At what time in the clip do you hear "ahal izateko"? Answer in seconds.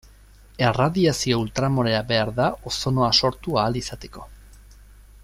3.65-4.29